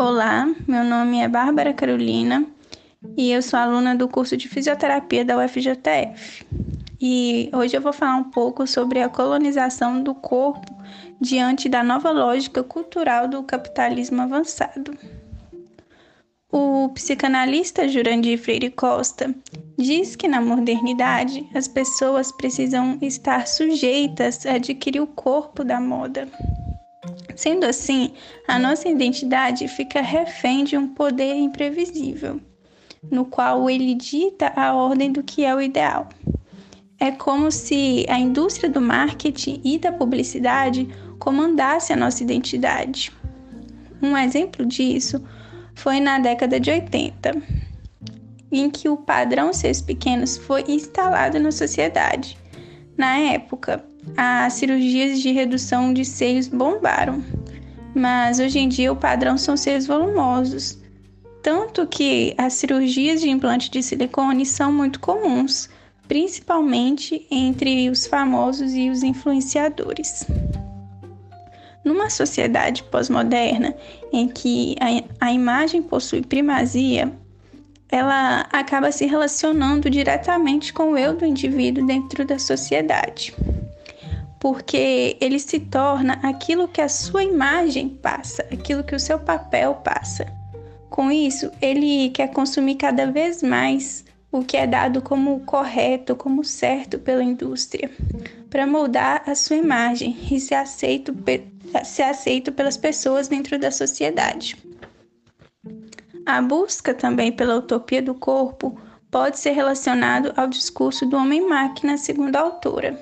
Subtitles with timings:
[0.00, 2.46] Olá, meu nome é Bárbara Carolina
[3.16, 6.46] e eu sou aluna do curso de fisioterapia da UFJF.
[7.00, 10.72] E hoje eu vou falar um pouco sobre a colonização do corpo
[11.20, 14.96] diante da nova lógica cultural do capitalismo avançado.
[16.48, 19.34] O psicanalista Jurandir Freire Costa
[19.76, 26.28] diz que na modernidade as pessoas precisam estar sujeitas a adquirir o corpo da moda.
[27.38, 28.14] Sendo assim,
[28.48, 32.40] a nossa identidade fica refém de um poder imprevisível,
[33.08, 36.08] no qual ele dita a ordem do que é o ideal.
[36.98, 40.88] É como se a indústria do marketing e da publicidade
[41.20, 43.12] comandasse a nossa identidade.
[44.02, 45.22] Um exemplo disso
[45.76, 47.40] foi na década de 80,
[48.50, 52.36] em que o padrão seus pequenos foi instalado na sociedade.
[52.96, 53.84] Na época,
[54.16, 57.22] as cirurgias de redução de seios bombaram,
[57.94, 60.78] mas hoje em dia o padrão são seios volumosos,
[61.42, 65.68] tanto que as cirurgias de implante de silicone são muito comuns,
[66.06, 70.26] principalmente entre os famosos e os influenciadores.
[71.84, 73.74] Numa sociedade pós-moderna
[74.12, 77.12] em que a, a imagem possui primazia,
[77.90, 83.34] ela acaba se relacionando diretamente com o eu do indivíduo dentro da sociedade.
[84.40, 89.74] Porque ele se torna aquilo que a sua imagem passa, aquilo que o seu papel
[89.76, 90.26] passa.
[90.90, 96.44] Com isso, ele quer consumir cada vez mais o que é dado como correto, como
[96.44, 97.90] certo pela indústria,
[98.50, 101.14] para moldar a sua imagem e ser aceito,
[101.84, 104.56] ser aceito pelas pessoas dentro da sociedade.
[106.26, 108.78] A busca também pela utopia do corpo
[109.10, 112.98] pode ser relacionado ao discurso do homem-máquina, segundo a autora,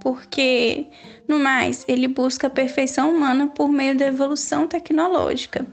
[0.00, 0.86] porque,
[1.26, 5.66] no mais, ele busca a perfeição humana por meio da evolução tecnológica,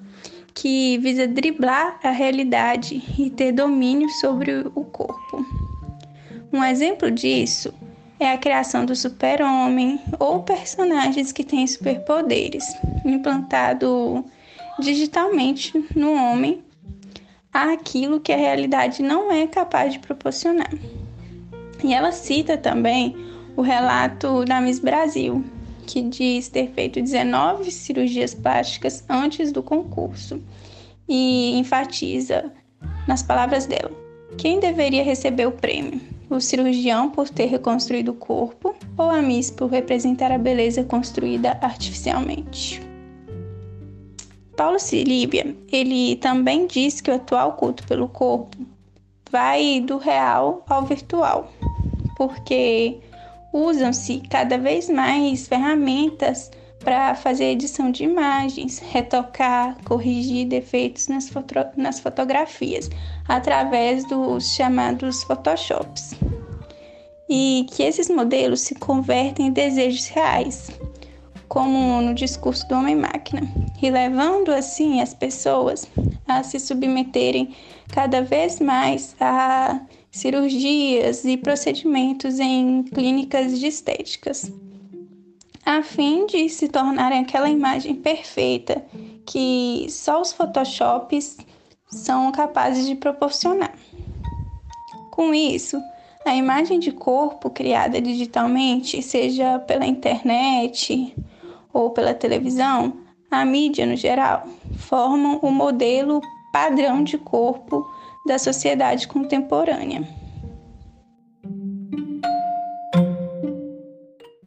[0.54, 5.46] que visa driblar a realidade e ter domínio sobre o corpo.
[6.52, 7.74] Um exemplo disso
[8.20, 12.66] é a criação do super-homem ou personagens que têm superpoderes,
[13.04, 14.24] implantado
[14.80, 16.64] digitalmente no homem
[17.54, 20.72] aquilo que a realidade não é capaz de proporcionar.
[21.84, 23.16] E ela cita também
[23.56, 25.44] o relato da Miss Brasil,
[25.86, 30.42] que diz ter feito 19 cirurgias plásticas antes do concurso
[31.08, 32.52] e enfatiza
[33.08, 33.92] nas palavras dela:
[34.38, 36.02] quem deveria receber o prêmio?
[36.30, 41.58] O cirurgião por ter reconstruído o corpo ou a Miss por representar a beleza construída
[41.62, 42.82] artificialmente?
[44.58, 48.58] Paulo Silíbia, ele também diz que o atual culto pelo corpo
[49.30, 51.52] vai do real ao virtual,
[52.18, 53.00] porque
[53.56, 56.52] usam-se cada vez mais ferramentas
[56.84, 62.90] para fazer edição de imagens, retocar, corrigir defeitos nas, foto nas fotografias
[63.28, 66.14] através dos chamados Photoshops.
[67.30, 70.70] E que esses modelos se convertem em desejos reais,
[71.48, 73.42] como no discurso do homem-máquina,
[73.82, 75.88] e levando assim as pessoas
[76.28, 77.56] a se submeterem
[77.92, 79.82] cada vez mais a
[80.12, 84.52] cirurgias e procedimentos em clínicas de estéticas,
[85.66, 88.86] a fim de se tornarem aquela imagem perfeita
[89.26, 91.38] que só os Photoshops
[91.88, 93.74] são capazes de proporcionar.
[95.12, 95.82] Com isso,
[96.26, 101.16] a imagem de corpo criada digitalmente, seja pela internet,
[101.74, 104.48] ou pela televisão, a mídia no geral,
[104.78, 106.22] formam o modelo
[106.52, 107.90] padrão de corpo
[108.26, 110.08] da sociedade contemporânea.